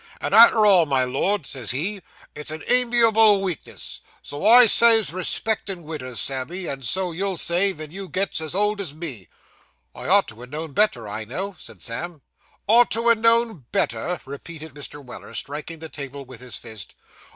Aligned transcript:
"And 0.19 0.33
arter 0.33 0.65
all, 0.65 0.87
my 0.87 1.03
Lord," 1.03 1.45
says 1.45 1.69
he, 1.69 2.01
"it's 2.33 2.49
a 2.49 2.73
amiable 2.73 3.39
weakness." 3.39 4.01
So 4.23 4.47
I 4.47 4.65
says 4.65 5.13
respectin' 5.13 5.83
widders, 5.83 6.19
Sammy, 6.19 6.65
and 6.65 6.83
so 6.83 7.11
you'll 7.11 7.37
say, 7.37 7.71
ven 7.71 7.91
you 7.91 8.09
gets 8.09 8.41
as 8.41 8.55
old 8.55 8.81
as 8.81 8.95
me.' 8.95 9.27
'I 9.93 10.07
ought 10.07 10.27
to 10.29 10.43
ha' 10.43 10.49
know'd 10.49 10.73
better, 10.73 11.07
I 11.07 11.23
know,' 11.23 11.55
said 11.59 11.83
Sam. 11.83 12.23
'Ought 12.65 12.89
to 12.89 13.11
ha' 13.13 13.15
know'd 13.15 13.71
better!' 13.71 14.19
repeated 14.25 14.73
Mr. 14.73 15.05
Weller, 15.05 15.35
striking 15.35 15.77
the 15.77 15.87
table 15.87 16.25
with 16.25 16.41
his 16.41 16.55
fist. 16.55 16.95